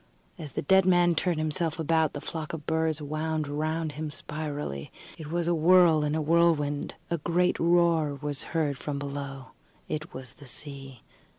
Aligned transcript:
As 0.39 0.53
the 0.53 0.63
dead 0.63 0.87
man 0.87 1.13
turned 1.13 1.37
himself 1.37 1.77
about, 1.77 2.13
the 2.13 2.21
flock 2.21 2.53
of 2.53 2.65
birds 2.65 3.03
wound 3.03 3.47
round 3.47 3.91
him 3.91 4.09
spirally. 4.09 4.91
It 5.19 5.29
was 5.31 5.47
a 5.47 5.53
whirl 5.53 6.03
in 6.03 6.15
a 6.15 6.21
whirlwind. 6.23 6.95
A 7.11 7.19
great 7.19 7.59
roar 7.59 8.15
was 8.15 8.41
heard 8.57 8.79
from 8.79 8.97
below. 8.97 9.51
It 9.87 10.11
was 10.11 10.33
the 10.33 10.47
sea. 10.47 11.03